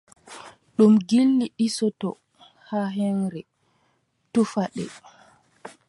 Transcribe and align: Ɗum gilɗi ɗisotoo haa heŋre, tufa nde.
Ɗum 0.75 0.93
gilɗi 1.07 1.45
ɗisotoo 1.57 2.17
haa 2.67 2.87
heŋre, 2.95 3.41
tufa 4.33 4.63
nde. 4.73 4.83